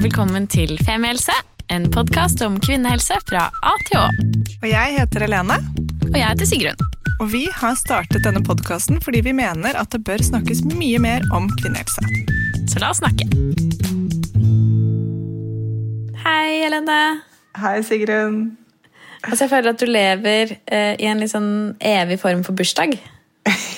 [0.00, 1.34] Og velkommen til Femihelse,
[1.68, 4.06] en podkast om kvinnehelse fra A til Å.
[4.62, 5.58] Og jeg heter Helene.
[6.06, 6.80] Og jeg heter Sigrun.
[7.20, 11.26] Og vi har startet denne podkasten fordi vi mener at det bør snakkes mye mer
[11.36, 12.00] om kvinnehelse.
[12.72, 13.28] Så la oss snakke.
[16.24, 16.98] Hei, Helene.
[17.60, 18.42] Hei, Sigrun.
[19.20, 22.96] Altså, jeg føler at du lever eh, i en litt sånn evig form for bursdag.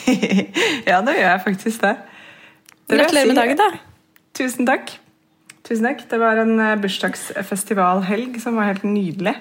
[0.87, 1.97] ja, nå gjør jeg faktisk det.
[2.87, 3.73] det Gratulerer med dagen, da.
[4.39, 5.01] Tusen takk.
[5.69, 6.05] Tusen takk.
[6.11, 9.35] Det var en uh, bursdagsfestivalhelg som var helt nydelig.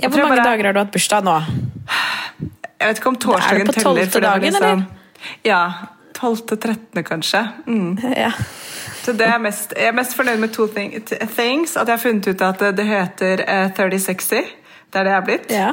[0.00, 0.50] Ja, hvor mange bare...
[0.50, 1.38] dager har du hatt bursdag nå?
[2.74, 3.60] Jeg vet ikke om torsdagen teller.
[3.60, 4.64] Er det på tolvte dagen, liksom...
[4.64, 5.12] eller?
[5.46, 5.62] Ja.
[6.14, 7.40] 12.13., kanskje.
[7.66, 7.98] Mm.
[8.16, 8.32] Ja.
[9.02, 10.94] Så det mest, jeg er mest fornøyd med to thing,
[11.36, 11.76] things.
[11.76, 14.52] At jeg har funnet ut at det heter uh, 3060.
[14.90, 15.50] Det er det jeg er blitt.
[15.52, 15.72] Ja.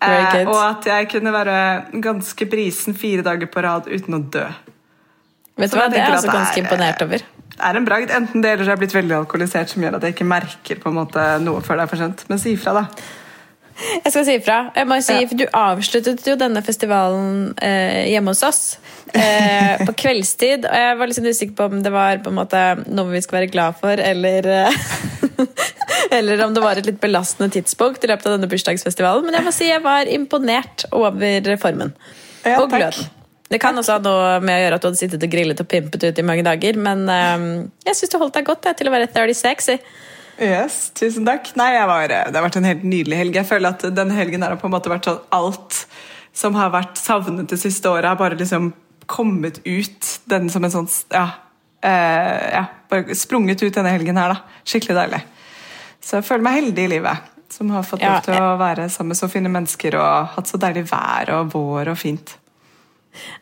[0.00, 1.56] Eh, og at jeg kunne være
[2.00, 4.46] ganske brisen fire dager på rad uten å dø.
[5.60, 7.26] Vet du hva, Det er jeg også ganske er, imponert over.
[7.60, 8.12] Er en bragd.
[8.14, 10.82] Enten det eller så er jeg blitt veldig alkoholisert, som gjør at jeg ikke merker
[10.82, 12.24] på en måte noe før det er for sent.
[12.30, 13.10] Men si ifra, da.
[13.80, 14.58] Jeg skal si ifra.
[14.76, 18.62] Jeg må si, for Du avsluttet jo denne festivalen eh, hjemme hos oss
[19.14, 20.66] eh, på kveldstid.
[20.68, 23.40] Og jeg var liksom usikker på om det var på en måte noe vi skal
[23.40, 24.50] være glad for, eller
[26.16, 29.24] Eller om det var et litt belastende tidspunkt i løpet av denne bursdagsfestivalen.
[29.26, 31.94] Men jeg må si jeg var imponert over formen.
[32.44, 33.19] Ja, og gløden.
[33.50, 35.66] Det kan også ha noe med å gjøre at du hadde sittet og grillet og
[35.70, 37.48] pimpet ut i mange dager, men um,
[37.86, 39.80] jeg syns du holdt deg godt til å være 36.
[40.40, 41.50] Yes, tusen takk.
[41.58, 43.40] Nei, var, Det har vært en helt nydelig helg.
[43.42, 45.82] Jeg føler at denne helgen har på en måte vært sånn alt
[46.32, 48.70] som har vært savnet det siste året, har bare liksom
[49.10, 50.14] kommet ut.
[50.30, 51.26] Den som en sånn Ja.
[51.82, 54.62] Eh, ja bare sprunget ut denne helgen her, da.
[54.64, 55.22] Skikkelig deilig.
[56.00, 57.30] Så jeg føler meg heldig i livet.
[57.50, 60.58] Som har fått lov til å være sammen med så fine mennesker og hatt så
[60.60, 62.36] deilig vær og vår og fint.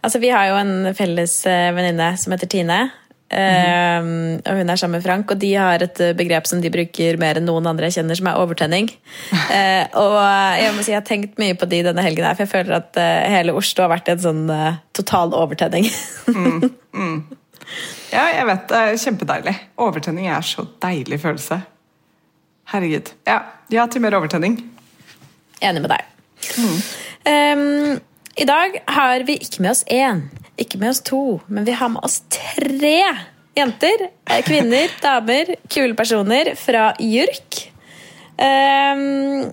[0.00, 2.88] Altså, Vi har jo en felles eh, venninne som heter Tine.
[3.28, 4.38] Mm.
[4.40, 7.18] og Hun er sammen med Frank, og de har et eh, begrep som de bruker
[7.20, 8.88] mer enn noen andre jeg kjenner, som er overtenning.
[9.34, 10.16] uh, og
[10.56, 12.78] jeg må si jeg har tenkt mye på de denne helgen, her, for jeg føler
[12.78, 14.46] at uh, hele Oslo har vært en sånn
[14.96, 15.90] total overtenning.
[16.24, 16.70] mm.
[16.96, 17.18] Mm.
[18.14, 18.64] Ja, jeg vet.
[18.70, 19.54] Det er kjempedeilig.
[19.84, 21.60] Overtenning er så deilig følelse.
[22.72, 23.12] Herregud.
[23.28, 24.58] Ja, ja til mer overtenning.
[25.60, 26.08] Enig med deg.
[27.28, 27.98] Um,
[28.38, 30.20] I dag har vi ikke med oss én,
[30.62, 33.00] ikke med oss to, men vi har med oss tre
[33.58, 34.04] jenter.
[34.30, 37.58] Eh, kvinner, damer, kule personer fra JURK.
[38.38, 39.50] Um,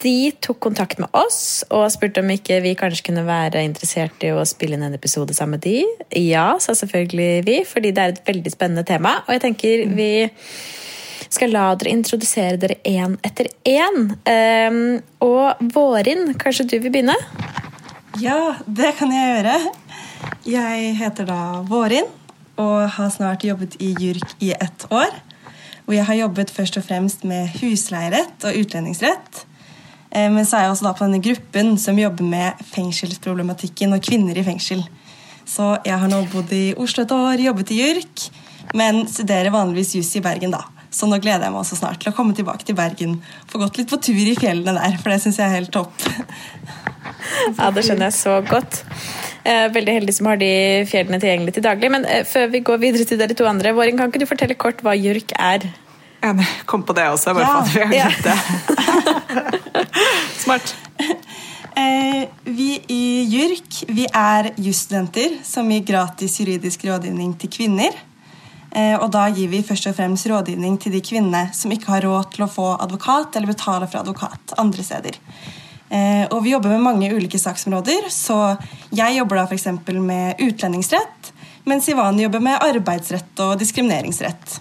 [0.00, 4.32] de tok kontakt med oss og spurte om ikke vi kanskje kunne være interessert i
[4.32, 5.84] å spille inn en episode sammen med de.
[6.24, 9.18] Ja, sa selvfølgelig vi, fordi det er et veldig spennende tema.
[9.26, 10.14] Og jeg tenker vi
[11.28, 14.14] skal la dere introdusere dere én etter én.
[14.24, 14.80] Um,
[15.20, 17.20] og Vårin, kanskje du vil begynne?
[18.18, 19.52] Ja, det kan jeg gjøre.
[20.42, 22.08] Jeg heter da Vårin
[22.58, 25.14] og har snart jobbet i JURK i ett år.
[25.84, 29.44] Hvor jeg har jobbet først og fremst med husleierett og utlendingsrett.
[30.10, 34.38] Men så er jeg også da på denne gruppen som jobber med fengselsproblematikken og kvinner
[34.38, 34.82] i fengsel.
[35.46, 38.26] Så jeg har nå bodd i Oslo et år, jobbet i JURK,
[38.74, 40.64] men studerer vanligvis juss i Bergen, da.
[40.90, 43.20] Så nå gleder jeg meg også snart til å komme tilbake til Bergen.
[43.50, 45.94] Få gått litt på tur i fjellene der, for det syns jeg er helt topp.
[47.58, 48.82] Ja, det skjønner jeg så godt.
[49.44, 50.50] Eh, veldig heldig som har de
[50.90, 51.92] fjellene tilgjengelig til daglig.
[51.92, 54.58] Men eh, før vi går videre til dere to andre, Våren, kan ikke du fortelle
[54.58, 55.70] kort hva JURK er?
[56.20, 57.52] Jeg kom på det også, bare ja.
[57.54, 58.38] for at vi har glemt det.
[60.44, 60.76] Smart.
[61.80, 67.94] Eh, vi i JURK vi er jusstudenter som gir gratis juridisk rådgivning til kvinner.
[68.74, 72.04] Eh, og da gir vi først og fremst rådgivning til de kvinnene som ikke har
[72.06, 75.16] råd til å få advokat eller betale for advokat andre steder.
[75.90, 78.54] Eh, og vi jobber med mange ulike saksområder, så
[78.94, 79.66] jeg jobber da f.eks.
[79.98, 81.32] med utlendingsrett,
[81.68, 84.60] mens Ivani jobber med arbeidsrett og diskrimineringsrett.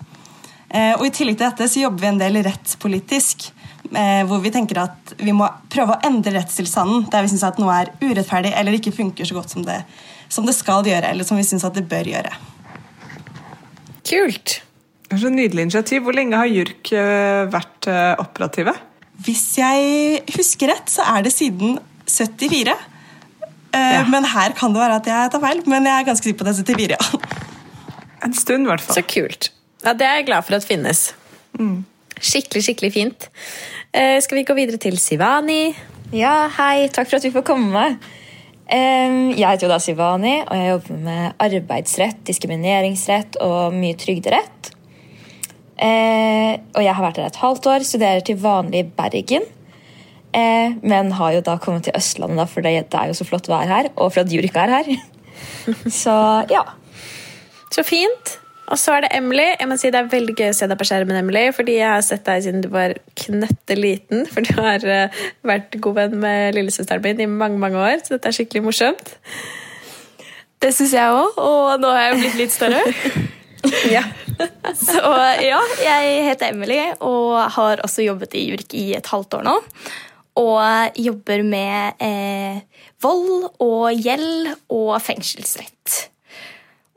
[0.69, 3.51] Eh, og I tillegg til dette så jobber vi en del rettspolitisk,
[3.89, 7.73] hvor vi tenker at vi må prøve å endre rettstilstanden der vi syns at noe
[7.73, 9.79] er urettferdig eller ikke funker så godt som det,
[10.29, 12.33] som det skal gjøre, eller som vi syns det bør gjøre.
[14.09, 14.59] Kult.
[15.09, 16.03] Det er så Nydelig initiativ.
[16.05, 18.75] Hvor lenge har JURK eh, vært eh, operative?
[19.25, 21.77] Hvis jeg husker rett, så er det siden
[22.09, 22.75] 74.
[23.75, 24.03] Eh, ja.
[24.09, 25.63] Men her kan det være at jeg tar feil.
[25.69, 27.47] Men jeg er ganske sikker på det er 74, ja.
[28.25, 28.99] En stund, i hvert fall.
[28.99, 29.51] Så kult.
[29.83, 31.09] Ja, Det er jeg glad for at finnes.
[32.19, 33.29] Skikkelig, skikkelig fint.
[33.93, 35.75] Eh, skal vi gå videre til Sivani?
[36.15, 36.89] Ja, hei.
[36.91, 37.85] Takk for at vi får komme.
[38.69, 44.69] Jeg heter jo da Sivani, og jeg jobber med arbeidsrett, diskrimineringsrett og mye trygderett.
[45.79, 49.47] Eh, og jeg har vært her et halvt år, studerer til vanlig i Bergen.
[50.35, 53.27] Eh, men har jo da kommet til Østlandet, da, for det det er jo så
[53.27, 53.89] flott vær her.
[53.95, 54.91] Og for at Jurika er her.
[56.01, 56.65] så ja.
[57.71, 58.35] Så fint.
[58.69, 59.47] Og så er det Emily.
[59.59, 61.89] Jeg må si Det er veldig gøy å se deg på skjermen, Emily, fordi jeg
[61.89, 62.93] har sett deg siden du var
[63.23, 64.27] knøtte liten.
[64.29, 68.17] For du har eh, vært god venn med lillesøsteren min i mange mange år, så
[68.17, 69.15] dette er skikkelig morsomt.
[70.59, 72.83] Det syns jeg òg, og nå har jeg blitt litt større.
[73.95, 74.03] Ja.
[74.77, 75.01] Så
[75.43, 79.55] ja, jeg heter Emily og har også jobbet i JURK i et halvt år nå.
[80.39, 82.61] Og jobber med eh,
[83.03, 85.97] vold og gjeld og fengselsrett.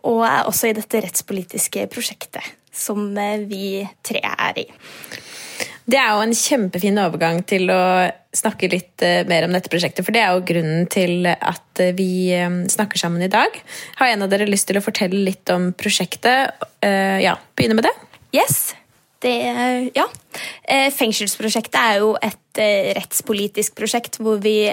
[0.06, 4.68] Og er også i dette rettspolitiske prosjektet som eh, vi tre er i.
[5.84, 7.82] Det er jo en kjempefin overgang til å
[8.32, 10.04] snakke litt eh, mer om dette prosjektet.
[10.06, 13.56] For det er jo grunnen til at eh, vi eh, snakker sammen i dag.
[13.98, 16.62] Har en av dere lyst til å fortelle litt om prosjektet?
[16.82, 17.92] Ja, begynne med det.
[18.34, 18.72] Yes.
[19.22, 19.36] Det,
[19.94, 20.08] ja.
[20.96, 22.58] Fengselsprosjektet er jo et
[22.98, 24.66] rettspolitisk prosjekt hvor vi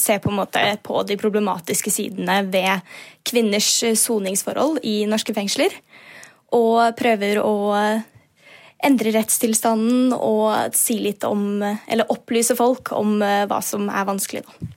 [0.00, 2.86] ser på, en måte på de problematiske sidene ved
[3.28, 3.68] kvinners
[4.00, 5.76] soningsforhold i norske fengsler.
[6.56, 7.52] Og prøver å
[8.84, 14.42] endre rettstilstanden og si litt om Eller opplyse folk om eh, hva som er vanskelig.
[14.46, 14.72] Da.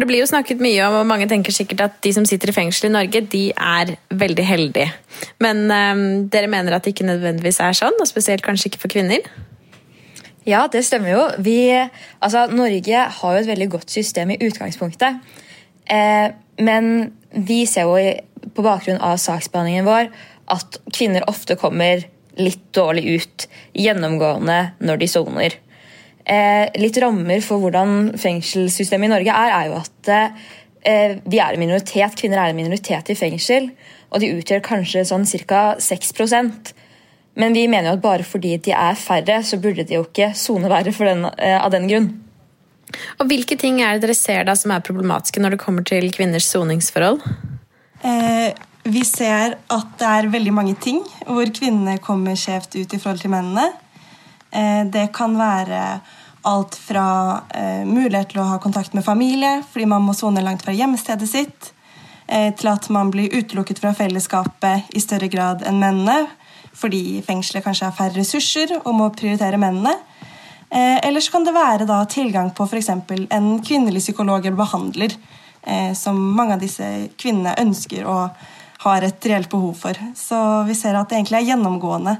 [0.00, 2.56] Det blir jo snakket mye om, og mange tenker sikkert at de som sitter i
[2.56, 4.88] fengsel i Norge, de er veldig heldige.
[5.44, 6.02] Men eh,
[6.32, 9.28] dere mener at det ikke nødvendigvis er sånn, og spesielt kanskje ikke for kvinner?
[10.48, 11.26] Ja, det stemmer jo.
[11.44, 11.58] Vi,
[12.24, 15.20] altså, Norge har jo et veldig godt system i utgangspunktet.
[15.84, 16.32] Eh,
[16.64, 17.98] men vi ser jo
[18.56, 20.08] på bakgrunn av saksbehandlingen vår
[20.52, 22.04] at kvinner ofte kommer
[22.40, 25.56] litt dårlig ut gjennomgående når de soner.
[26.24, 31.56] Eh, litt rammer for hvordan fengselssystemet i Norge er, er jo at eh, vi er
[31.56, 32.18] en minoritet.
[32.18, 33.70] Kvinner er en minoritet i fengsel,
[34.10, 35.64] og de utgjør kanskje sånn ca.
[35.80, 36.74] 6%
[37.38, 40.32] men vi mener jo at bare fordi de er færre, så burde de jo ikke
[40.36, 42.10] sone verre for den, eh, av den grunn.
[43.20, 46.10] Og Hvilke ting er det dere ser da som er problematiske når det kommer til
[46.10, 47.22] kvinners soningsforhold?
[48.02, 48.52] Eh,
[48.84, 53.20] vi ser at det er veldig mange ting hvor kvinnene kommer skjevt ut i forhold
[53.20, 53.66] til mennene.
[54.50, 55.82] Eh, det kan være
[56.48, 60.64] alt fra eh, mulighet til å ha kontakt med familie fordi man må sone langt
[60.64, 61.72] fra hjemstedet sitt,
[62.26, 66.22] eh, til at man blir utelukket fra fellesskapet i større grad enn mennene
[66.80, 69.92] fordi fengselet kanskje har færre ressurser og må prioritere mennene.
[70.70, 72.88] Eh, eller så kan det være da, tilgang på f.eks.
[72.88, 75.16] en kvinnelig psykolog eller behandler,
[75.62, 76.86] eh, som mange av disse
[77.18, 78.30] kvinnene ønsker og
[78.84, 79.98] har et reelt behov for.
[80.16, 80.38] Så
[80.68, 82.16] vi ser at det egentlig er gjennomgående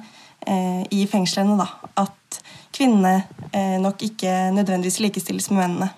[0.47, 1.69] eh, i fengslene da,
[2.03, 2.41] at
[2.75, 3.23] kvinnene
[3.53, 5.91] eh, nok ikke nødvendigvis likestilles med mennene.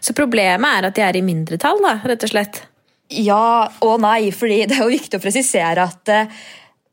[0.00, 2.62] Så problemet er at de er i mindretall, da, rett og slett?
[3.12, 6.42] Ja og nei, fordi det er jo viktig å presisere at eh,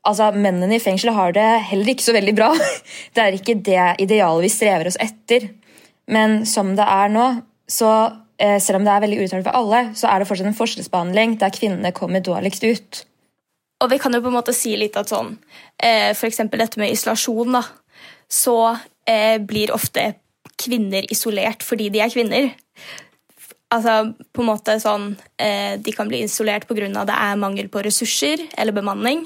[0.04, 2.50] altså, mennene i fengselet har det heller ikke så veldig bra.
[3.14, 5.48] Det er ikke det idealet vi strever oss etter.
[6.10, 7.26] Men som det er nå,
[7.70, 7.90] så
[8.40, 11.52] selv om det er veldig urettferdig for alle, så er det fortsatt en forskjellsbehandling der
[11.52, 13.00] kvinnene kommer dårligst ut.
[13.80, 15.34] Og vi kan jo på en måte si litt at sånn
[15.80, 16.18] F.eks.
[16.20, 17.62] For eksempel dette med isolasjon, da.
[18.30, 18.56] Så
[19.08, 20.12] eh, blir ofte
[20.60, 22.50] kvinner isolert fordi de er kvinner.
[23.72, 27.04] Altså på en måte sånn eh, De kan bli isolert pga.
[27.06, 29.24] det er mangel på ressurser eller bemanning.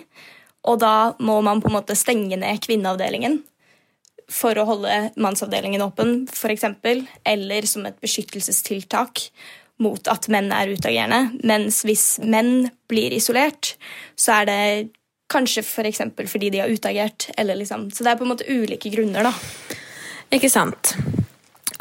[0.64, 3.42] Og da må man på en måte stenge ned kvinneavdelingen
[4.32, 6.66] for å holde mannsavdelingen åpen, f.eks.
[7.24, 9.28] Eller som et beskyttelsestiltak
[9.82, 11.40] mot at menn er utagerende.
[11.46, 13.74] Mens hvis menn blir isolert,
[14.16, 14.60] så er det
[15.32, 16.04] kanskje f.eks.
[16.14, 17.28] For fordi de har utagert.
[17.36, 17.90] Eller liksom.
[17.90, 19.34] Så det er på en måte ulike grunner, da.
[20.34, 20.94] Ikke sant.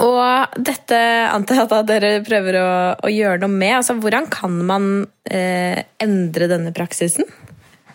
[0.02, 0.98] Og dette
[1.30, 3.78] antar jeg at dere prøver å, å gjøre noe med.
[3.80, 4.88] Altså, hvordan kan man
[5.30, 7.30] eh, endre denne praksisen?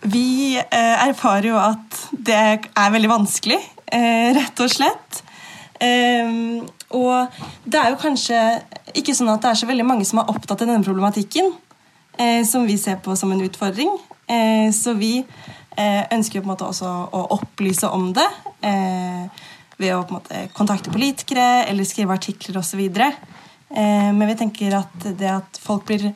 [0.07, 3.59] Vi eh, erfarer jo at det er veldig vanskelig,
[3.89, 5.23] rett og slett.
[5.79, 6.29] Eh,
[6.89, 8.37] og det er jo kanskje
[8.97, 11.51] ikke sånn at det er så veldig mange som er opptatt av denne problematikken,
[12.17, 13.91] eh, som vi ser på som en utfordring.
[14.29, 18.27] Eh, så vi eh, ønsker på en måte også å opplyse om det
[19.79, 22.81] ved å på en måte kontakte politikere eller skrive artikler osv.
[22.99, 26.09] Eh, men vi tenker at det at folk blir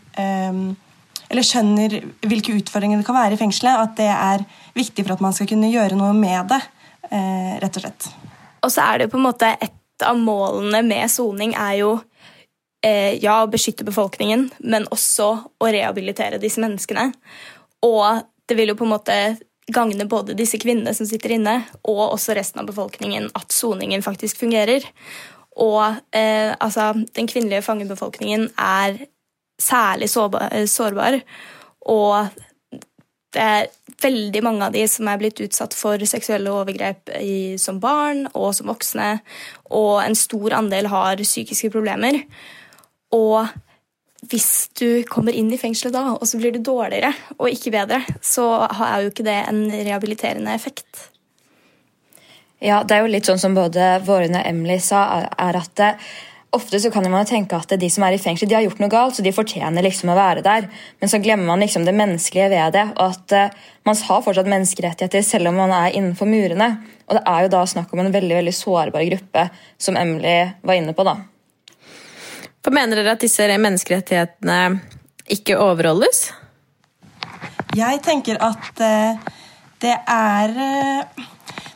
[1.34, 1.96] eller skjønner
[2.28, 4.44] hvilke utfordringer det kan være i fengselet, at det er
[4.76, 6.60] viktig for at man skal kunne gjøre noe med det.
[7.14, 8.10] Eh, rett og slett.
[8.64, 11.92] Og så er det jo på en måte et av målene med soning er jo
[12.86, 15.28] eh, ja, å beskytte befolkningen, men også
[15.62, 17.12] å rehabilitere disse menneskene.
[17.86, 19.18] Og det vil jo på en måte
[19.74, 24.42] gagne både disse kvinnene som sitter inne, og også resten av befolkningen at soningen faktisk
[24.42, 24.84] fungerer.
[25.62, 25.84] Og
[26.18, 29.04] eh, altså, den kvinnelige fangebefolkningen er
[29.62, 31.20] særlig sårbar, sårbar,
[31.94, 32.42] og
[33.34, 33.70] det er
[34.04, 38.52] veldig mange av de som er blitt utsatt for seksuelle overgrep i, som barn og
[38.58, 39.10] som voksne,
[39.74, 42.22] og en stor andel har psykiske problemer.
[43.14, 43.48] Og
[44.32, 48.04] hvis du kommer inn i fengselet da, og så blir du dårligere og ikke bedre,
[48.24, 51.10] så er jo ikke det en rehabiliterende effekt.
[52.64, 55.90] Ja, det er jo litt sånn som både Våren og Emily sa, er at det,
[56.54, 58.92] Ofte så kan man tenke at de som er i fengsel, de har gjort noe
[58.92, 60.68] galt, så de fortjener liksom å være der.
[61.02, 64.50] Men så glemmer man liksom det menneskelige ved det, og at uh, man har fortsatt
[64.52, 66.68] menneskerettigheter selv om man er innenfor murene.
[67.10, 69.48] Og det er jo da snakk om en veldig veldig sårbar gruppe,
[69.82, 71.06] som Emily var inne på.
[71.08, 71.16] da.
[72.62, 74.60] For Mener dere at disse menneskerettighetene
[75.34, 76.28] ikke overholdes?
[77.74, 79.32] Jeg tenker at uh,
[79.82, 81.26] det er uh,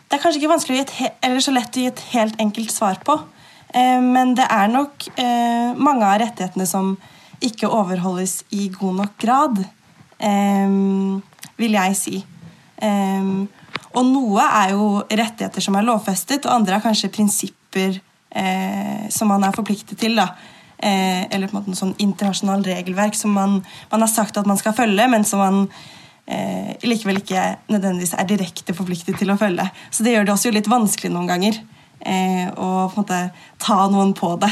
[0.06, 2.38] Det er kanskje ikke vanskelig å gi et, eller så lett å gi et helt
[2.46, 3.18] enkelt svar på.
[3.74, 6.96] Eh, men det er nok eh, mange av rettighetene som
[7.44, 9.62] ikke overholdes i god nok grad,
[10.18, 10.76] eh,
[11.58, 12.18] vil jeg si.
[13.98, 17.98] Og noe er jo rettigheter som er lovfestet, og andre er kanskje prinsipper
[19.10, 20.20] som man er forpliktet til.
[20.20, 20.28] da.
[20.78, 24.60] eller på en måte en sånn internasjonal regelverk som man, man, har sagt at man
[24.62, 25.72] skal følge, men som man
[26.28, 29.66] eh, likevel ikke nødvendigvis er direkte forpliktet til å følge.
[29.90, 33.22] Så det gjør det også litt vanskelig noen ganger eh, og på en måte
[33.64, 34.52] ta noen på det.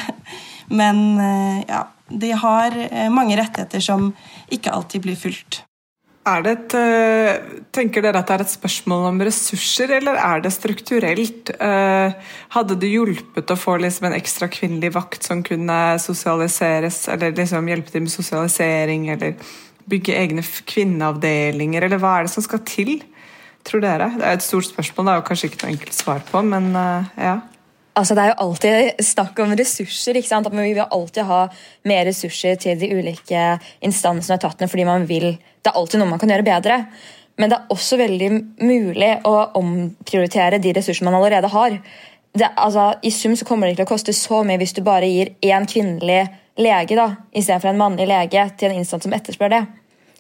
[0.74, 4.12] Men eh, ja, de har eh, mange rettigheter som
[4.54, 5.64] ikke alltid blir fulgt.
[6.26, 10.42] Er det et, eh, tenker dere at det er et spørsmål om ressurser, eller er
[10.42, 11.52] det strukturelt?
[11.54, 12.16] Eh,
[12.56, 17.70] hadde det hjulpet å få liksom en ekstra kvinnelig vakt som kunne sosialiseres, eller liksom
[17.70, 19.38] hjelpe til med sosialisering, eller
[19.86, 22.98] bygge egne kvinneavdelinger, eller hva er det som skal til?
[23.66, 24.12] Tror dere?
[24.16, 26.72] Det er et stort spørsmål, det er jo kanskje ikke noe enkelt svar på, men
[26.78, 27.36] uh, ja.
[27.96, 30.18] Altså, det er jo alltid snakk om ressurser.
[30.20, 30.50] ikke sant?
[30.52, 31.46] Men vi vil alltid ha
[31.88, 33.44] mer ressurser til de ulike
[33.88, 35.30] instansene og etatene fordi man vil
[35.64, 36.76] Det er alltid noe man kan gjøre bedre.
[37.40, 38.28] Men det er også veldig
[38.62, 41.80] mulig å omprioritere de ressursene man allerede har.
[42.36, 44.84] Det, altså, I sum så kommer det ikke til å koste så mye hvis du
[44.84, 46.22] bare gir én kvinnelig
[46.60, 49.64] lege da, istedenfor en mannlig lege til en instans som etterspør det.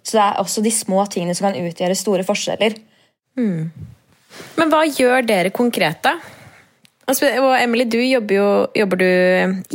[0.01, 2.75] Så det er også de små tingene som kan utgjøre store forskjeller.
[3.37, 3.71] Mm.
[4.59, 6.15] Men hva gjør dere konkret, da?
[7.05, 9.09] Og Emily, du jobber jo jobber du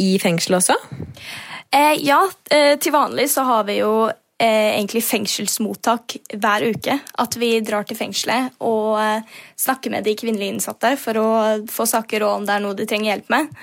[0.02, 0.74] i fengsel også?
[1.70, 2.18] Eh, ja,
[2.50, 6.96] eh, til vanlig så har vi jo eh, egentlig fengselsmottak hver uke.
[7.22, 9.22] At vi drar til fengselet og eh,
[9.60, 11.30] snakker med de kvinnelige innsatte for å
[11.70, 13.54] få saker og om det er noe de trenger hjelp med.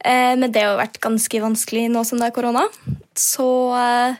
[0.00, 2.64] Eh, men det har vært ganske vanskelig nå som det er korona.
[3.12, 4.16] Så eh,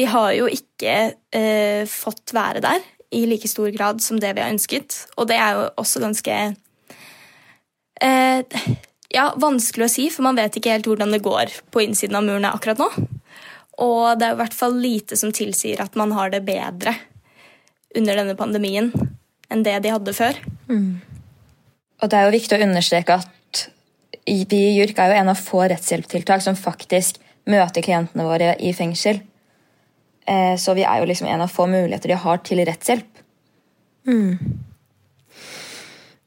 [0.00, 0.96] vi har jo ikke
[1.92, 2.80] fått være der
[3.12, 4.96] i like stor grad som det vi har ønsket.
[5.20, 6.38] Og det er jo også ganske
[8.02, 8.58] eh,
[9.12, 12.26] ja, vanskelig å si, for man vet ikke helt hvordan det går på innsiden av
[12.26, 12.88] murene akkurat nå.
[13.82, 16.94] Og det er i hvert fall lite som tilsier at man har det bedre
[17.96, 18.92] under denne pandemien
[19.52, 20.38] enn det de hadde før.
[20.68, 21.02] Mm.
[22.02, 23.66] Og det er jo viktig å understreke at
[24.26, 27.18] vi i JURK er jo en av få rettshjelptiltak som faktisk
[27.50, 29.20] møter klientene våre i fengsel.
[30.26, 33.22] Eh, så vi er jo liksom en av få muligheter de har til rettshjelp.
[34.06, 34.38] Mm.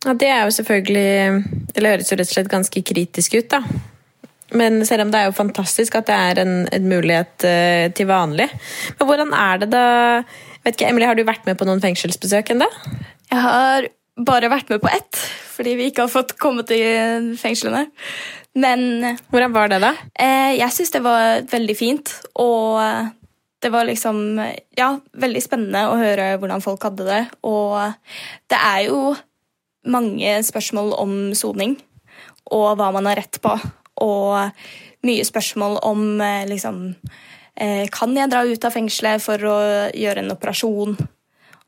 [0.06, 3.62] Ja, det er jo selvfølgelig Det høres jo rett og slett ganske kritisk ut, da.
[4.56, 8.08] Men selv om det er jo fantastisk at det er en, en mulighet uh, til
[8.08, 8.46] vanlig.
[9.00, 9.86] Men hvordan er det da
[10.66, 12.70] vet ikke, Emily, Har du vært med på noen fengselsbesøk ennå?
[13.32, 13.90] Jeg har
[14.26, 15.20] bare vært med på ett,
[15.58, 17.88] fordi vi ikke har fått komme til fengslene.
[18.56, 19.92] Men Hvordan var det, da?
[20.14, 22.14] Uh, jeg syns det var veldig fint.
[22.40, 22.80] Og
[23.64, 24.40] det var liksom
[24.78, 27.22] Ja, veldig spennende å høre hvordan folk hadde det.
[27.48, 27.78] Og
[28.52, 29.16] det er jo
[29.86, 31.78] mange spørsmål om soning
[32.54, 33.56] og hva man har rett på.
[34.06, 36.80] Og mye spørsmål om eh, liksom
[37.56, 39.58] eh, Kan jeg dra ut av fengselet for å
[39.96, 40.98] gjøre en operasjon?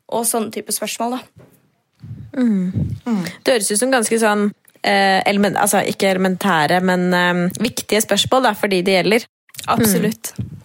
[0.08, 1.46] Og sånne type spørsmål, da.
[2.38, 2.94] Mm.
[3.04, 3.24] Mm.
[3.42, 4.46] Det høres ut som ganske sånn
[4.82, 9.26] eh, element, altså Ikke elementære, men eh, viktige spørsmål da, for de det gjelder.
[9.68, 10.32] Absolutt.
[10.38, 10.57] Mm.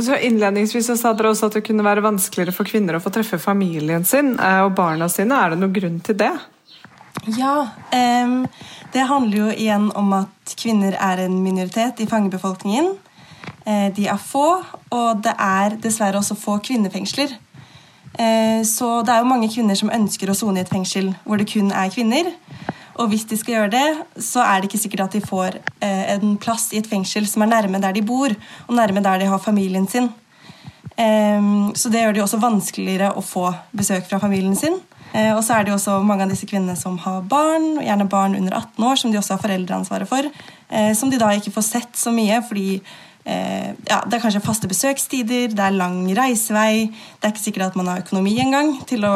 [0.00, 3.12] Så Innledningsvis så sa dere også at det kunne være vanskeligere for kvinner å få
[3.12, 5.36] treffe familien sin eh, og barna sine.
[5.36, 6.32] Er det noen grunn til det?
[7.36, 7.68] Ja.
[7.92, 8.46] Um,
[8.92, 12.94] det handler jo igjen om at kvinner er en minoritet i fangebefolkningen.
[13.66, 14.46] Uh, de er få,
[14.90, 17.36] og det er dessverre også få kvinnefengsler.
[18.16, 21.40] Uh, så det er jo mange kvinner som ønsker å sone i et fengsel hvor
[21.40, 22.32] det kun er kvinner.
[23.00, 26.14] Og hvis de skal gjøre det, så er det ikke sikkert at de får eh,
[26.16, 28.34] en plass i et fengsel som er nærme der de bor,
[28.68, 30.10] og nærme der de har familien sin.
[31.00, 33.46] Ehm, så det gjør det jo også vanskeligere å få
[33.76, 34.76] besøk fra familien sin.
[35.12, 38.08] Eh, og så er det jo også mange av disse kvinnene som har barn, gjerne
[38.12, 40.28] barn under 18 år, som de også har foreldreansvaret for,
[40.70, 42.80] eh, som de da ikke får sett så mye fordi
[43.24, 47.76] ja, det er kanskje faste besøkstider, det er lang reisevei, det er ikke sikkert at
[47.78, 49.14] man har økonomi engang til å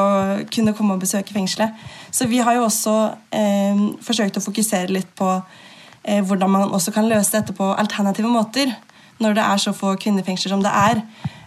[0.52, 1.75] kunne komme og besøke fengselet.
[2.14, 2.94] Så vi har jo også
[3.34, 8.30] eh, forsøkt å fokusere litt på eh, hvordan man også kan løse dette på alternative
[8.30, 8.70] måter
[9.18, 11.02] når det er så få kvinnefengsler som det er.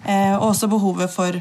[0.05, 1.39] Eh, og også behovet for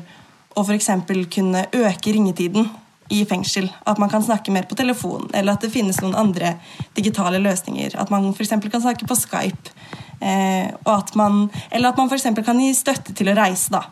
[0.59, 0.91] å f.eks.
[1.35, 2.69] kunne øke ringetiden
[3.09, 3.69] i fengsel.
[3.87, 6.57] At man kan snakke mer på telefon, eller at det finnes noen andre
[6.97, 7.97] digitale løsninger.
[7.99, 8.55] At man f.eks.
[8.71, 9.75] kan snakke på Skype.
[10.21, 12.29] Eh, at man, eller at man f.eks.
[12.45, 13.73] kan gi støtte til å reise.
[13.75, 13.85] da.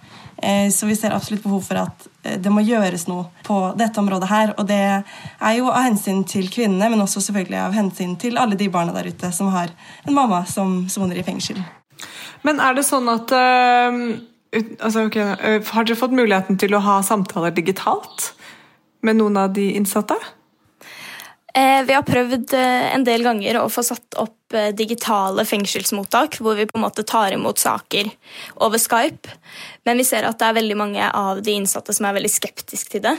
[0.42, 4.00] Eh, så vi ser absolutt behov for at eh, det må gjøres noe på dette
[4.02, 4.54] området her.
[4.61, 8.58] Og det er jo av hensyn til kvinnene, men også selvfølgelig av hensyn til alle
[8.58, 9.73] de barna der ute som har
[10.04, 11.62] en mamma som soner i fengsel.
[12.44, 14.00] Men er det sånn at øh,
[14.85, 18.35] altså, okay, uh, Har dere fått muligheten til å ha samtaler digitalt?
[19.05, 20.17] Med noen av de innsatte?
[21.57, 26.37] Eh, vi har prøvd eh, en del ganger å få satt opp eh, digitale fengselsmottak,
[26.45, 28.11] hvor vi på en måte tar imot saker
[28.67, 29.33] over Skype.
[29.88, 32.93] Men vi ser at det er veldig mange av de innsatte som er veldig skeptiske
[32.93, 33.15] til det.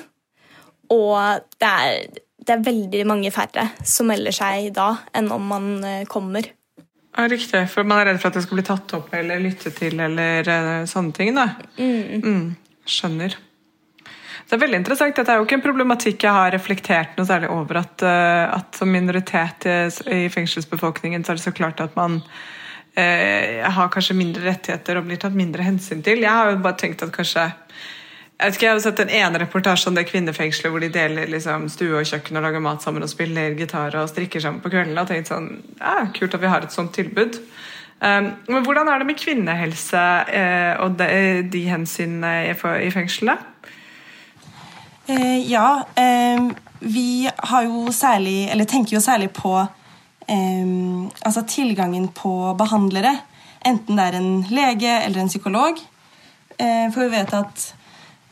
[0.93, 1.17] Og
[1.57, 5.73] det er, det er veldig mange færre som melder seg da, enn om man
[6.11, 6.51] kommer.
[7.17, 9.81] Ja, Riktig, for man er redd for at det skal bli tatt opp eller lyttet
[9.81, 11.33] til eller sånne ting.
[11.35, 11.49] da.
[11.81, 12.21] Mm.
[12.21, 12.47] Mm,
[12.85, 13.39] skjønner.
[14.47, 15.15] Det er veldig interessant.
[15.17, 17.81] Dette er jo ikke en problematikk jeg har reflektert noe særlig over.
[17.81, 22.21] At, eh, at som minoritet i fengselsbefolkningen så er det så klart at man
[22.95, 26.23] eh, har kanskje mindre rettigheter og blir tatt mindre hensyn til.
[26.23, 27.49] Jeg har jo bare tenkt at kanskje
[28.37, 31.31] jeg, vet ikke, jeg har sett en ene reportasje om det kvinnefengselet hvor de deler
[31.33, 34.69] liksom, stue og kjøkken og lager mat sammen og spiller gitar og strikker sammen på
[34.69, 35.01] kveldene.
[35.01, 35.49] Og tenkt sånn,
[35.81, 37.41] ja, Kult at vi har et sånt tilbud.
[37.97, 41.07] Um, men hvordan er det med kvinnehelse eh, og de,
[41.49, 43.41] de hensynene i, fengselet?
[45.07, 46.47] Eh, ja, eh,
[46.79, 49.53] vi har jo særlig, eller tenker jo særlig på
[50.27, 50.67] eh,
[51.25, 53.13] altså tilgangen på behandlere.
[53.65, 55.79] Enten det er en lege eller en psykolog.
[56.59, 57.63] Eh, for vi vet at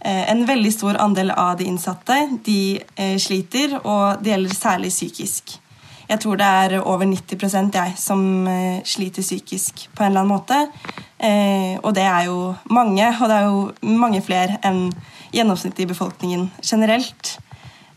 [0.01, 4.91] eh, en veldig stor andel av de innsatte de eh, sliter, og det gjelder særlig
[4.91, 5.59] psykisk.
[6.09, 8.19] Jeg tror det er over 90% jeg, som
[8.85, 10.59] sliter psykisk på en eller annen måte.
[11.81, 14.91] og det er jo mange, og det er jo mange flere enn
[15.35, 17.37] gjennomsnittet i befolkningen generelt.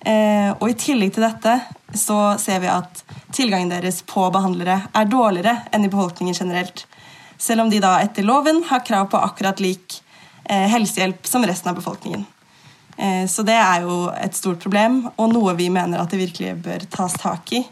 [0.01, 1.59] Eh, og I tillegg til dette
[1.96, 3.03] så ser vi at
[3.35, 6.87] tilgangen deres på behandlere er dårligere enn i befolkningen generelt.
[7.38, 10.01] Selv om de da etter loven har krav på akkurat lik
[10.44, 12.24] eh, helsehjelp som resten av befolkningen.
[12.96, 16.57] Eh, så det er jo et stort problem, og noe vi mener at det virkelig
[16.66, 17.64] bør tas tak i.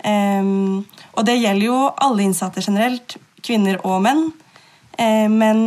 [0.00, 4.22] Og det gjelder jo alle innsatte generelt, kvinner og menn.
[5.28, 5.58] Men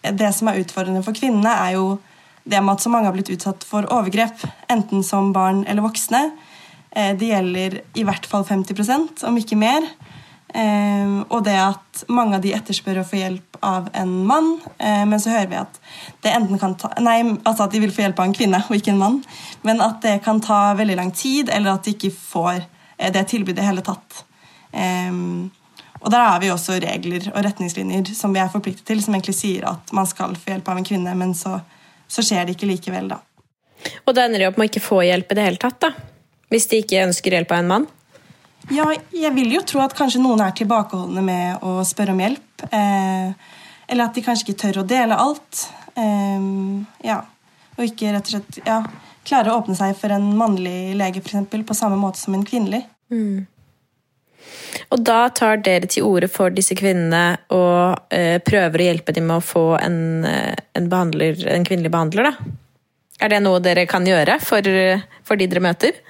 [0.00, 1.98] det som er utfordrende for kvinnene, er jo
[2.44, 6.24] det med at så mange har blitt utsatt for overgrep, enten som barn eller voksne.
[6.90, 9.86] Eh, det gjelder i hvert fall 50% om ikke mer.
[10.52, 15.04] Eh, og det at mange av de etterspør å få hjelp av en mann, eh,
[15.08, 15.78] men så hører vi at
[16.24, 18.76] det enten kan ta Nei, altså at de vil få hjelp av en kvinne og
[18.76, 19.22] ikke en mann.
[19.62, 22.66] Men at det kan ta veldig lang tid, eller at de ikke får
[23.12, 24.20] det tilbudet i hele tatt.
[26.02, 29.34] Og der har vi også regler og retningslinjer som vi er forpliktet til, som egentlig
[29.38, 31.56] sier at man skal få hjelp av en kvinne, men så
[32.12, 33.22] så skjer det ikke likevel, da.
[34.04, 35.92] Og da ender de opp med å ikke få hjelp i det hele tatt, da?
[36.52, 37.90] Hvis de ikke ønsker hjelp av en mann?
[38.70, 42.66] Ja, jeg vil jo tro at kanskje noen er tilbakeholdne med å spørre om hjelp.
[42.68, 43.54] Eh,
[43.90, 45.64] eller at de kanskje ikke tør å dele alt.
[45.98, 46.44] Eh,
[47.08, 47.22] ja.
[47.78, 48.82] Og ikke rett og slett ja,
[49.26, 52.44] klare å åpne seg for en mannlig lege for eksempel, på samme måte som en
[52.46, 52.84] kvinnelig.
[53.12, 53.48] Mm.
[54.92, 59.28] Og da tar dere til orde for disse kvinnene og eh, prøver å hjelpe dem
[59.30, 62.56] med å få en, eh, en, behandler, en, kvinnelig behandler, da?
[63.22, 64.66] Er det noe dere kan gjøre for,
[65.22, 66.00] for de dere møter?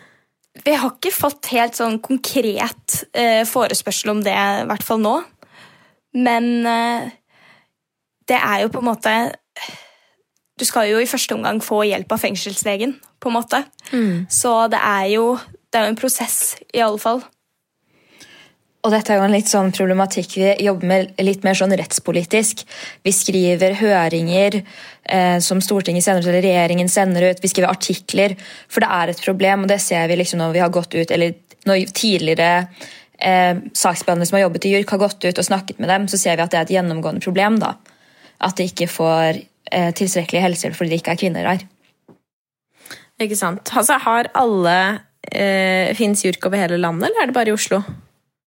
[0.64, 5.14] Vi har ikke fått helt sånn konkret eh, forespørsel om det, i hvert fall nå.
[6.12, 7.08] Men eh,
[8.28, 9.12] det er jo på en måte
[10.60, 13.62] Du skal jo i første omgang få hjelp av fengselslegen, på en måte.
[13.90, 14.28] Mm.
[14.30, 15.26] Så det er jo
[15.72, 17.22] det er en prosess, i alle fall.
[18.82, 22.64] Og dette er jo en litt sånn problematikk vi jobber med litt mer sånn rettspolitisk.
[23.06, 27.42] Vi skriver høringer eh, som Stortinget sender ut, eller regjeringen sender ut.
[27.44, 28.34] Vi skriver artikler,
[28.66, 31.14] for det er et problem, og det ser vi liksom når vi har gått ut,
[31.14, 31.38] eller
[31.70, 32.50] når tidligere
[33.22, 36.18] eh, saksbehandlere som har jobbet i JURK, har gått ut og snakket med dem, så
[36.18, 37.62] ser vi at det er et gjennomgående problem.
[37.62, 37.76] da.
[38.42, 41.68] At de ikke får eh, tilstrekkelig helsehjelp fordi det ikke er kvinner her.
[43.22, 43.70] Ikke sant.
[43.78, 44.78] Altså, har alle
[45.30, 47.84] eh, Fins JURK over hele landet, eller er det bare i Oslo?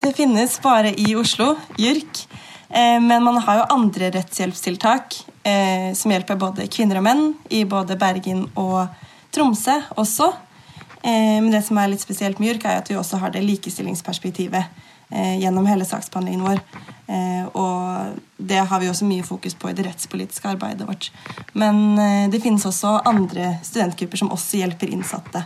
[0.06, 2.28] Det finnes bare i Oslo, JURK.
[2.70, 7.64] Eh, men man har jo andre rettshjelpstiltak eh, som hjelper både kvinner og menn i
[7.66, 8.86] både Bergen og
[9.34, 10.28] Tromsø også.
[11.02, 13.42] Eh, men det som er litt spesielt med JURK, er at vi også har det
[13.48, 14.84] likestillingsperspektivet
[15.16, 16.62] gjennom hele saksbehandlingen vår.
[17.54, 21.12] Og det har vi også mye fokus på i det rettspolitiske arbeidet vårt.
[21.54, 21.94] Men
[22.34, 25.44] det finnes også andre studentgrupper som også hjelper innsatte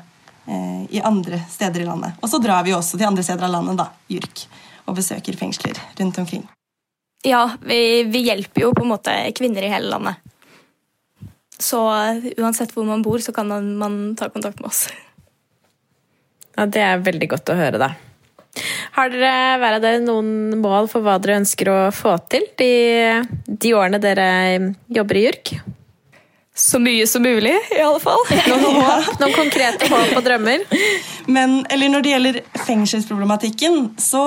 [0.89, 2.17] i andre steder i landet.
[2.23, 4.45] Og så drar vi også til andre steder av landet, da, JURK,
[4.89, 6.47] og besøker fengsler rundt omkring.
[7.27, 10.19] Ja, vi, vi hjelper jo på en måte kvinner i hele landet.
[11.59, 11.81] Så
[12.39, 14.87] uansett hvor man bor, så kan man, man ta kontakt med oss.
[16.57, 17.93] Ja, Det er veldig godt å høre, da.
[18.97, 22.71] Har dere, hver av dere noen mål for hva dere ønsker å få til de,
[23.47, 24.25] de årene dere
[24.91, 25.53] jobber i JURK?
[26.59, 28.19] Så mye som mulig, i alle fall.
[28.49, 30.65] Noen, håp, noen konkrete håp og drømmer?
[31.31, 34.23] Men eller når det gjelder fengselsproblematikken, så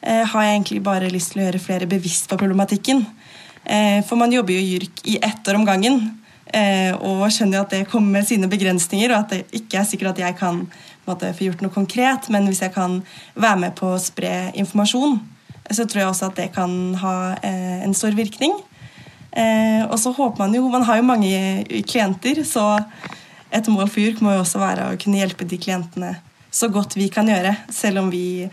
[0.00, 3.04] eh, har jeg egentlig bare lyst til å gjøre flere bevisst på problematikken.
[3.64, 6.00] Eh, for man jobber jo i JURK i ett år om gangen.
[6.52, 9.86] Eh, og skjønner jo at det kommer med sine begrensninger, og at det ikke er
[9.88, 10.64] sikkert at jeg kan
[11.04, 12.32] måte, få gjort noe konkret.
[12.32, 13.02] Men hvis jeg kan
[13.36, 15.20] være med på å spre informasjon,
[15.68, 16.72] så tror jeg også at det kan
[17.04, 18.56] ha eh, en stor virkning.
[19.32, 22.82] Eh, og så håper man jo Man har jo mange klienter, så
[23.52, 26.16] et mål for JURK må jo også være å kunne hjelpe de klientene
[26.52, 28.44] så godt vi kan gjøre, selv om vi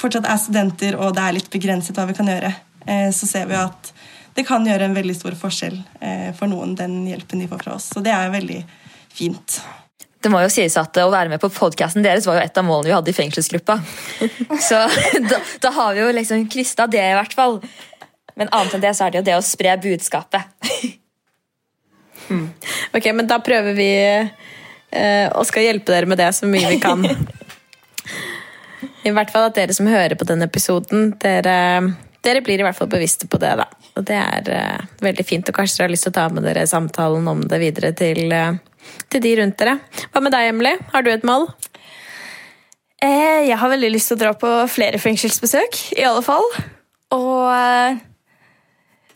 [0.00, 2.52] fortsatt er studenter og det er litt begrenset hva vi kan gjøre.
[2.86, 3.92] Eh, så ser vi at
[4.32, 7.76] det kan gjøre en veldig stor forskjell eh, for noen, den hjelpen de får fra
[7.76, 7.90] oss.
[7.92, 8.62] Så det er veldig
[9.12, 9.60] fint.
[10.22, 12.64] Det må jo sies at Å være med på podkasten deres var jo et av
[12.64, 13.78] målene vi hadde i fengselsgruppa.
[14.68, 14.80] Så
[15.30, 17.58] da, da har vi jo liksom krysta det, i hvert fall.
[18.38, 20.50] Men annet enn det så er det jo det å spre budskapet.
[22.92, 26.78] Ok, men da prøver vi eh, og skal hjelpe dere med det så mye vi
[26.80, 27.02] kan.
[29.08, 31.56] I hvert fall at dere som hører på denne episoden, dere,
[32.22, 33.52] dere blir i hvert fall bevisste på det.
[33.58, 33.66] da.
[33.98, 36.46] Og det er eh, veldig fint, og kanskje dere har lyst til å ta med
[36.46, 38.54] dere samtalen om det videre til, eh,
[39.12, 39.78] til de rundt dere.
[40.12, 40.76] Hva med deg, Emily?
[40.94, 41.48] Har du et mål?
[43.02, 46.46] Eh, jeg har veldig lyst til å dra på flere fengselsbesøk, i alle fall.
[47.12, 48.00] Og eh,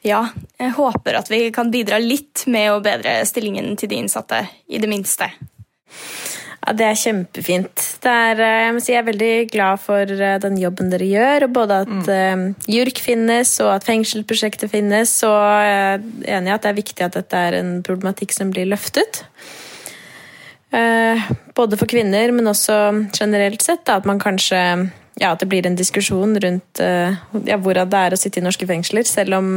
[0.07, 0.23] ja,
[0.61, 4.81] jeg håper at vi kan bidra litt med å bedre stillingen til de innsatte, i
[4.83, 5.29] det minste.
[6.67, 7.83] Ja, Det er kjempefint.
[8.03, 11.07] Det er, eh, jeg, må si, jeg er veldig glad for eh, den jobben dere
[11.07, 11.47] gjør.
[11.47, 15.15] og Både at eh, JURK finnes og at fengselsprosjektet finnes.
[15.27, 18.51] Og jeg er enig i at det er viktig at dette er en problematikk som
[18.51, 19.23] blir løftet.
[20.75, 21.23] Uh,
[21.55, 22.75] både for kvinner, men også
[23.15, 23.87] generelt sett.
[23.87, 24.59] Da, at man kanskje
[25.17, 27.15] ja, at det blir en diskusjon rundt uh,
[27.47, 29.07] ja, hvordan det er å sitte i norske fengsler.
[29.09, 29.53] Selv om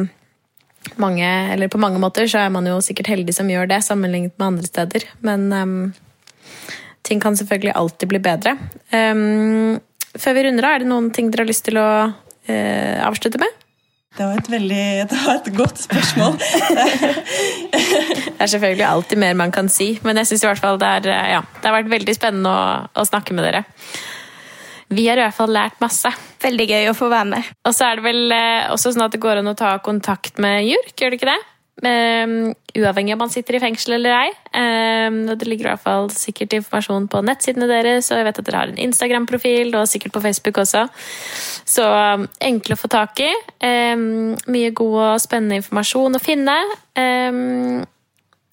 [1.01, 4.35] mange, eller på mange måter så er man jo sikkert heldig som gjør det, sammenlignet
[4.37, 5.05] med andre steder.
[5.25, 5.77] Men um,
[7.07, 8.57] ting kan selvfølgelig alltid bli bedre.
[8.93, 9.79] Um,
[10.17, 13.41] før vi runder av, er det noen ting dere har lyst til å uh, avslutte
[13.41, 13.59] med?
[14.17, 16.33] Det var et veldig det var et godt spørsmål.
[18.39, 20.87] Det er selvfølgelig alltid mer man kan si, men jeg synes i hvert fall det,
[20.87, 22.63] er, eh, ja, det har vært veldig spennende å,
[22.99, 23.61] å snakke med dere.
[24.89, 26.09] Vi har i hvert fall lært masse.
[26.41, 27.53] Veldig gøy å få være med.
[27.67, 30.41] Og så er det vel eh, også sånn at det går an å ta kontakt
[30.41, 31.39] med JURK, gjør det ikke det?
[31.79, 34.31] Um, uavhengig om man sitter i fengsel eller ei.
[34.51, 38.49] Um, det ligger i hvert fall sikkert informasjon på nettsidene deres, og jeg vet at
[38.49, 40.87] dere har en Instagram-profil, og sikkert på Facebook også.
[41.69, 43.29] Så um, enkle å få tak i.
[43.61, 46.57] Mye god og spennende informasjon å finne.
[46.99, 47.85] Um,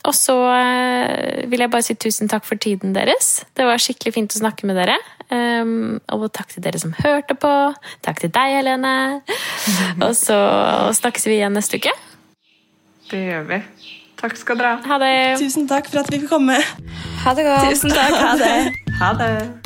[0.06, 3.40] og så eh, vil jeg bare si tusen takk for tiden deres.
[3.58, 4.96] Det var skikkelig fint å snakke med dere.
[5.26, 7.52] Um, og takk til dere som hørte på.
[8.06, 8.94] Takk til deg, Helene.
[10.06, 10.38] Og så
[10.94, 11.94] snakkes vi igjen neste uke.
[13.10, 13.62] Det gjør vi.
[14.16, 14.82] Takk skal dere ha.
[14.86, 15.14] Ha det.
[15.42, 16.62] Tusen takk for at vi fikk komme.
[17.26, 17.70] Ha det godt.
[17.74, 18.20] Tusen takk.
[18.22, 18.56] Ha det.
[18.96, 19.65] Ha det.